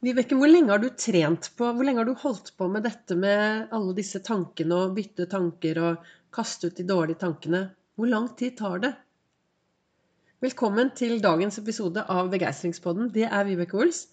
[0.00, 3.12] Vibeke, hvor lenge har du trent på, hvor lenge har du holdt på med dette
[3.20, 7.66] med alle disse tankene og bytte tanker og kaste ut de dårlige tankene?
[8.00, 8.94] Hvor lang tid tar det?
[10.40, 13.10] Velkommen til dagens episode av Begeistringspodden.
[13.12, 14.06] Det er Vibeke Ols.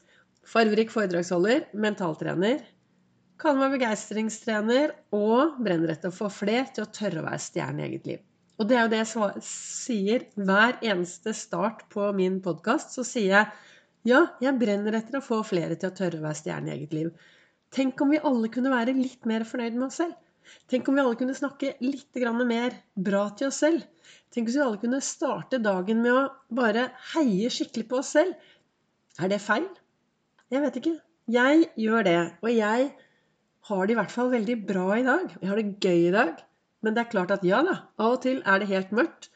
[0.44, 2.66] Farverik foredragsholder, mentaltrener.
[3.40, 7.86] Kaller meg begeistringstrener og brenner etter å få flere til å tørre å være stjerne
[7.86, 8.20] i eget liv.
[8.60, 12.92] Og det er jo det jeg sier hver eneste start på min podkast.
[12.98, 13.77] Så sier jeg
[14.08, 16.96] ja, jeg brenner etter å få flere til å tørre å være stjerne i eget
[16.96, 17.12] liv.
[17.76, 20.16] Tenk om vi alle kunne være litt mer fornøyd med oss selv.
[20.72, 22.16] Tenk om vi alle kunne snakke litt
[22.48, 23.84] mer bra til oss selv.
[24.32, 26.22] Tenk hvis vi alle kunne starte dagen med å
[26.56, 28.34] bare heie skikkelig på oss selv.
[29.20, 29.68] Er det feil?
[30.54, 30.96] Jeg vet ikke.
[31.28, 32.20] Jeg gjør det.
[32.44, 32.92] Og jeg
[33.68, 35.34] har det i hvert fall veldig bra i dag.
[35.42, 36.44] Jeg har det gøy i dag.
[36.86, 39.32] Men det er klart at ja da, av og til er det helt mørkt.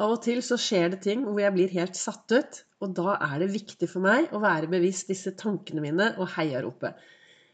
[0.00, 2.64] Av og til så skjer det ting hvor jeg blir helt satt ut.
[2.80, 6.96] Og da er det viktig for meg å være bevisst disse tankene mine og heiaropet.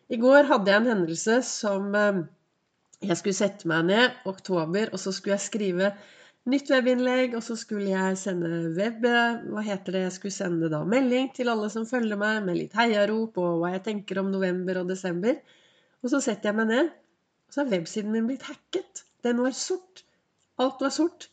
[0.06, 2.20] I går hadde jeg en hendelse som eh,
[3.02, 5.90] jeg skulle sette meg ned oktober, og så skulle jeg skrive
[6.50, 9.02] nytt webinnlegg, og så skulle jeg sende web...
[9.50, 10.04] Hva heter det?
[10.06, 13.74] Jeg skulle sende da melding til alle som følger meg, med litt heiarop og hva
[13.74, 15.40] jeg tenker om november og desember.
[16.04, 16.92] Og så setter jeg meg ned,
[17.48, 19.02] og så har websiden min blitt hacket.
[19.26, 20.04] Den var sort.
[20.62, 21.28] Alt var sort.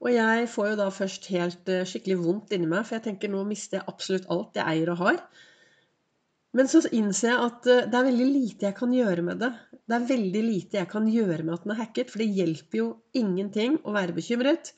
[0.00, 3.32] Og jeg får jo da først helt uh, skikkelig vondt inni meg, for jeg tenker
[3.32, 5.18] nå mister jeg absolutt alt jeg eier og har.
[6.56, 9.50] Men så innser jeg at uh, det er veldig lite jeg kan gjøre med det.
[9.84, 12.80] Det er veldig lite jeg kan gjøre med at den er hacket, for det hjelper
[12.80, 12.88] jo
[13.20, 14.72] ingenting å være bekymret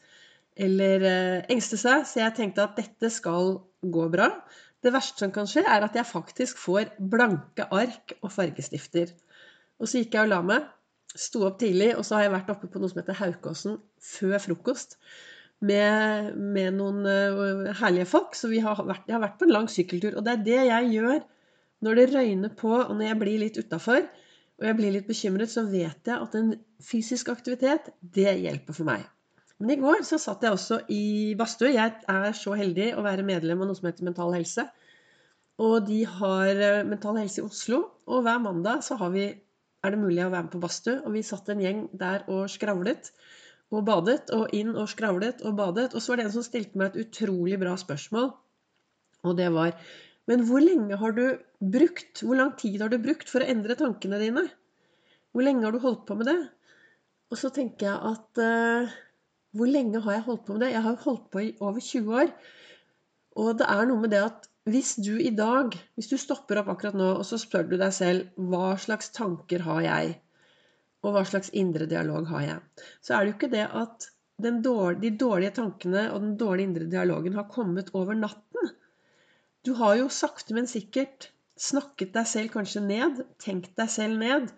[0.66, 2.04] eller uh, engste seg.
[2.08, 4.28] Så jeg tenkte at dette skal gå bra.
[4.82, 9.14] Det verste som kan skje, er at jeg faktisk får blanke ark og fargestifter.
[9.78, 10.70] Og så gikk jeg og la meg.
[11.12, 14.38] Sto opp tidlig, og så har jeg vært oppe på noe som heter Haukåsen før
[14.42, 14.98] frokost.
[15.62, 18.34] Med, med noen uh, herlige folk.
[18.34, 20.16] Så har vært, jeg har vært på en lang sykkeltur.
[20.18, 21.20] Og det er det jeg gjør
[21.82, 24.04] når det røyner på, og når jeg blir litt utafor,
[24.62, 26.52] og jeg blir litt bekymret, så vet jeg at en
[26.82, 29.02] fysisk aktivitet, det hjelper for meg.
[29.62, 31.72] Men i går så satt jeg også i badstue.
[31.74, 34.64] Jeg er så heldig å være medlem av noe som heter Mental Helse.
[35.62, 37.82] Og de har eh, Mental Helse i Oslo.
[38.10, 39.28] Og hver mandag så har vi
[39.82, 41.00] er det mulig å være med på badstue.
[41.02, 43.10] Og vi satt en gjeng der og skravlet
[43.72, 45.90] og badet, og inn og skravlet og badet.
[45.92, 48.32] Og så var det en som stilte meg et utrolig bra spørsmål,
[49.22, 49.76] og det var
[50.30, 51.24] Men hvor lenge har du
[51.58, 54.44] brukt, hvor lang tid har du brukt for å endre tankene dine?
[55.34, 56.38] Hvor lenge har du holdt på med det?
[57.32, 58.92] Og så tenker jeg at uh,
[59.50, 60.70] Hvor lenge har jeg holdt på med det?
[60.76, 62.30] Jeg har holdt på i over 20 år.
[63.42, 66.70] Og det er noe med det at hvis du i dag, hvis du stopper opp
[66.70, 70.12] akkurat nå, og så spør du deg selv hva slags tanker har jeg,
[71.02, 74.08] og hva slags indre dialog har jeg, så er det jo ikke det at
[74.42, 78.70] dårlige, de dårlige tankene og den dårlige indre dialogen har kommet over natten.
[79.66, 84.48] Du har jo sakte, men sikkert snakket deg selv kanskje ned, tenkt deg selv ned.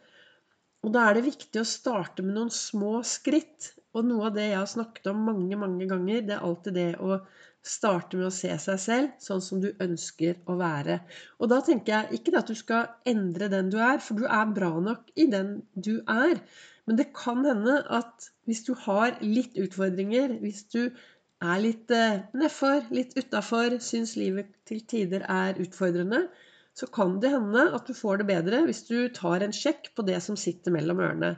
[0.84, 3.72] Og da er det viktig å starte med noen små skritt.
[3.96, 6.90] Og noe av det jeg har snakket om mange, mange ganger, det er alltid det
[7.00, 7.20] å
[7.64, 10.98] starte med å se seg selv sånn som du ønsker å være.
[11.40, 14.52] Og da tenker jeg ikke at du skal endre den du er, for du er
[14.56, 16.40] bra nok i den du er.
[16.84, 22.24] Men det kan hende at hvis du har litt utfordringer, hvis du er litt eh,
[22.36, 26.26] nedfor, litt utafor, syns livet til tider er utfordrende,
[26.74, 30.04] så kan det hende at du får det bedre hvis du tar en sjekk på
[30.08, 31.36] det som sitter mellom ørene.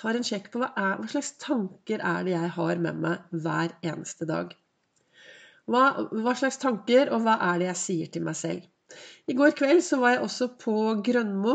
[0.00, 3.40] Tar en sjekk på hva, er, hva slags tanker er det jeg har med meg
[3.44, 4.52] hver eneste dag.
[5.70, 8.64] Hva, hva, slags tanker, og hva er det jeg sier til meg selv?
[9.26, 10.74] I går kveld så var jeg også på
[11.06, 11.54] Grønmo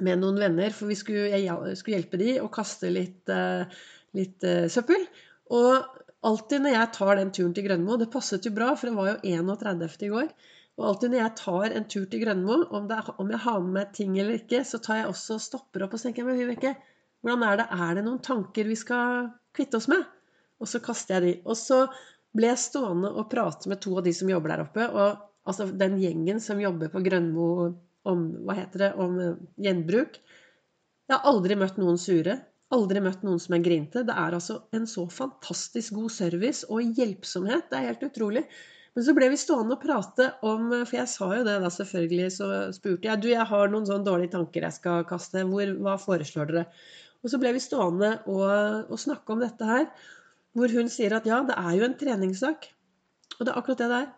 [0.00, 3.66] med noen venner, for vi skulle, jeg skulle hjelpe de å kaste litt, uh,
[4.16, 5.02] litt uh, søppel.
[5.52, 8.96] Og alltid når jeg tar den turen til Grønmo Det passet jo bra, for det
[8.96, 9.84] var jo 31.
[10.06, 10.30] i går.
[10.78, 12.86] Og alltid når jeg tar en tur til Grønmo, om,
[13.20, 16.00] om jeg har med meg ting eller ikke, så tar jeg også stopper opp og
[16.00, 16.76] tenker men Vibeke,
[17.20, 17.66] hvordan er det?
[17.74, 20.06] Er det noen tanker vi skal kvitte oss med?
[20.60, 21.34] Og så kaster jeg de.
[21.44, 21.82] Og så
[22.36, 24.86] ble jeg stående og prate med to av de som jobber der oppe.
[24.90, 27.48] Og altså den gjengen som jobber på Grønmo
[28.08, 30.20] om hva heter det, om eh, gjenbruk.
[31.10, 32.38] Jeg har aldri møtt noen sure.
[32.70, 34.04] Aldri møtt noen som er grinte.
[34.06, 37.66] Det er altså en så fantastisk god service og hjelpsomhet.
[37.70, 38.44] Det er helt utrolig.
[38.94, 42.30] Men så ble vi stående og prate om For jeg sa jo det da, selvfølgelig.
[42.34, 45.44] Så spurte jeg du, jeg har noen sånne dårlige tanker jeg skal kaste.
[45.50, 46.64] Hvor, hva foreslår dere?
[47.20, 49.90] Og så ble vi stående og, og snakke om dette her.
[50.56, 52.66] Hvor hun sier at ja, det er jo en treningssak.
[53.38, 54.08] Og det er akkurat det det er.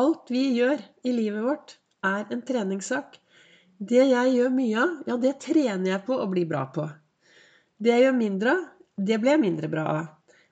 [0.00, 1.74] Alt vi gjør i livet vårt,
[2.06, 3.18] er en treningssak.
[3.80, 6.86] Det jeg gjør mye av, ja, det trener jeg på å bli bra på.
[7.80, 8.64] Det jeg gjør mindre av,
[9.00, 10.08] det blir jeg mindre bra av.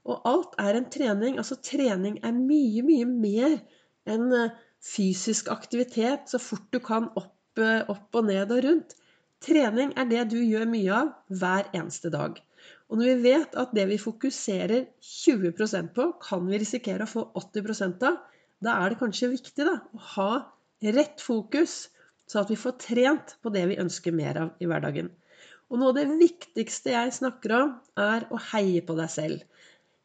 [0.09, 1.37] Og alt er en trening.
[1.41, 3.59] Altså trening er mye, mye mer
[4.09, 4.55] enn eh,
[4.85, 8.97] fysisk aktivitet så fort du kan opp, eh, opp og ned og rundt.
[9.45, 12.41] Trening er det du gjør mye av hver eneste dag.
[12.89, 17.27] Og når vi vet at det vi fokuserer 20% på, kan vi risikere å få
[17.37, 18.17] 80 av,
[18.65, 20.31] da er det kanskje viktig da, å ha
[20.97, 21.91] rett fokus,
[22.29, 25.11] så at vi får trent på det vi ønsker mer av i hverdagen.
[25.69, 29.45] Og noe av det viktigste jeg snakker om, er å heie på deg selv.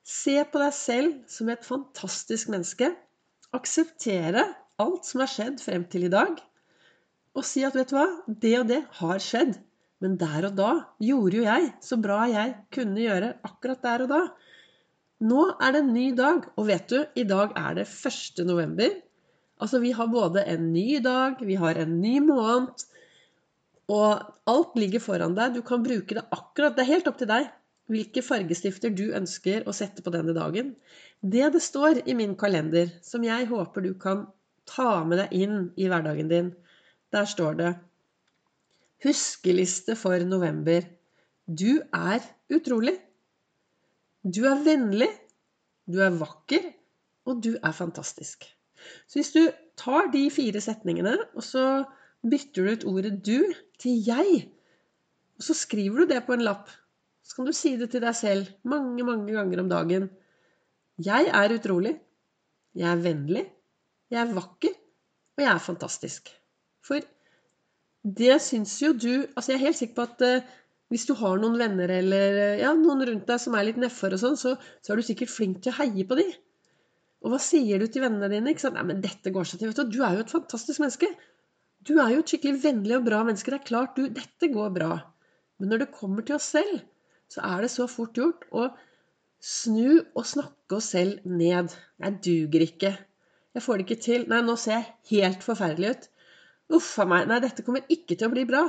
[0.04, 2.90] Se på deg selv som et fantastisk menneske.
[3.56, 4.44] Akseptere
[4.84, 6.36] alt som har skjedd frem til i dag.
[7.34, 9.56] Og si at vet du hva, det og det har skjedd.
[10.04, 14.12] Men der og da gjorde jo jeg så bra jeg kunne gjøre akkurat der og
[14.12, 14.22] da.
[15.24, 18.44] Nå er det en ny dag, og vet du, i dag er det 1.
[18.44, 18.98] november.
[19.64, 22.84] Altså, vi har både en ny dag, vi har en ny måned,
[23.94, 25.56] og alt ligger foran deg.
[25.56, 27.52] Du kan bruke det akkurat Det er helt opp til deg
[27.92, 30.72] hvilke fargestifter du ønsker å sette på denne dagen.
[31.20, 34.26] Det det står i min kalender, som jeg håper du kan
[34.68, 36.54] ta med deg inn i hverdagen din,
[37.12, 37.74] der står det
[39.04, 40.86] Huskeliste for november.
[41.48, 42.24] Du er
[42.54, 42.96] utrolig.
[44.24, 45.10] Du er vennlig.
[45.88, 46.72] Du er vakker.
[47.28, 48.46] Og du er fantastisk.
[49.08, 49.42] Så hvis du
[49.80, 51.84] tar de fire setningene, og så
[52.24, 54.50] bytter du ut ordet 'du' til 'jeg',
[55.38, 56.70] og så skriver du det på en lapp,
[57.24, 60.10] så kan du si det til deg selv mange, mange ganger om dagen.
[61.00, 62.00] 'Jeg er utrolig.
[62.76, 63.46] Jeg er vennlig.
[64.12, 64.74] Jeg er vakker.
[65.38, 66.30] Og jeg er fantastisk'.
[66.84, 67.00] For
[68.04, 70.54] det syns jo du Altså, jeg er helt sikker på at uh,
[70.94, 74.14] hvis du har noen venner eller uh, ja, noen rundt deg som er litt nedfor
[74.14, 76.34] og sånn, så, så, er du sikkert flink til å heie på dem.
[77.24, 78.52] Og hva sier du til vennene dine?
[78.52, 78.76] Ikke sant?
[78.76, 79.72] Nei, men dette går seg til.
[79.72, 81.08] Vet du, du er jo et fantastisk menneske.
[81.88, 83.52] Du er jo et skikkelig vennlig og bra menneske.
[83.54, 84.98] Det er klart, du, dette går bra.
[85.60, 86.84] Men når det kommer til oss selv,
[87.32, 88.68] så er det så fort gjort å
[89.44, 91.72] snu og snakke oss selv ned.
[92.04, 92.92] Jeg duger ikke.
[93.56, 94.28] Jeg får det ikke til.
[94.32, 96.10] Nei, nå ser jeg helt forferdelig ut.
[96.72, 97.28] Uff a meg.
[97.28, 98.64] Nei, dette kommer ikke til å bli bra.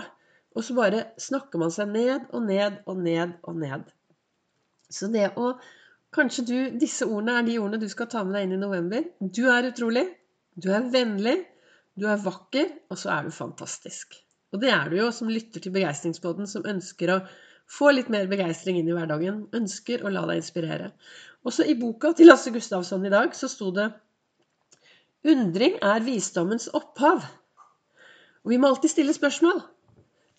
[0.55, 3.89] Og så bare snakker man seg ned og ned og ned og ned.
[4.91, 5.55] Så det å
[6.15, 9.03] Kanskje du, disse ordene er de ordene du skal ta med deg inn i november.
[9.19, 10.05] Du er utrolig.
[10.55, 11.41] Du er vennlig.
[11.99, 12.69] Du er vakker.
[12.87, 14.15] Og så er du fantastisk.
[14.55, 17.19] Og det er du jo som lytter til Begeistringsbåten, som ønsker å
[17.67, 19.49] få litt mer begeistring inn i hverdagen.
[19.59, 20.93] Ønsker å la deg inspirere.
[21.43, 23.91] Også i boka til Lasse Gustavsson i dag så sto det
[25.35, 27.27] Undring er visdommens opphav.
[28.45, 29.63] Og vi må alltid stille spørsmål.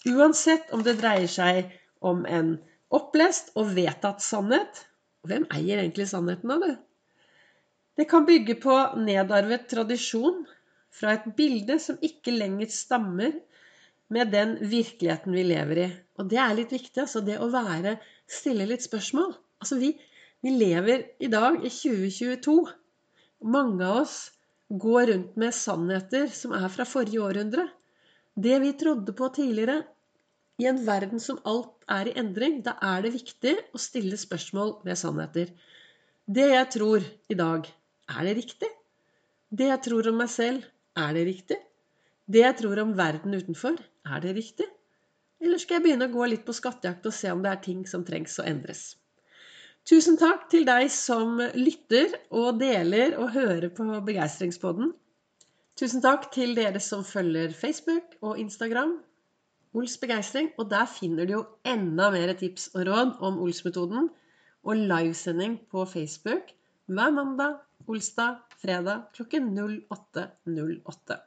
[0.05, 1.71] Uansett om det dreier seg
[2.05, 2.55] om en
[2.93, 4.83] opplest og vedtatt sannhet,
[5.25, 6.75] hvem eier egentlig sannheten av det?
[7.97, 10.43] Det kan bygge på nedarvet tradisjon
[10.93, 13.33] fra et bilde som ikke lenger stammer
[14.13, 15.87] med den virkeligheten vi lever i.
[16.19, 17.97] Og det er litt viktig, altså det å være
[18.29, 19.33] stille litt spørsmål.
[19.63, 19.95] Altså vi,
[20.45, 22.57] vi lever i dag i 2022.
[23.49, 24.19] Mange av oss
[24.69, 27.65] går rundt med sannheter som er fra forrige århundre.
[28.35, 29.83] Det vi trodde på tidligere,
[30.59, 34.77] i en verden som alt er i endring, da er det viktig å stille spørsmål
[34.87, 35.51] ved sannheter.
[36.27, 37.67] Det jeg tror i dag,
[38.11, 38.69] er det riktig?
[39.51, 40.63] Det jeg tror om meg selv,
[40.95, 41.59] er det riktig?
[42.25, 44.67] Det jeg tror om verden utenfor, er det riktig?
[45.43, 47.83] Eller skal jeg begynne å gå litt på skattejakt og se om det er ting
[47.87, 48.95] som trengs å endres?
[49.85, 54.95] Tusen takk til deg som lytter og deler og hører på Begeistringspodden.
[55.75, 58.93] Tusen takk til dere som følger Facebook og Instagram.
[59.75, 60.53] Ols begeistring.
[60.55, 64.07] Og der finner du jo enda mer tips og råd om Ols-metoden
[64.63, 66.53] og livesending på Facebook
[66.87, 67.59] hver mandag,
[67.91, 71.19] olsdag, fredag klokken 08.08.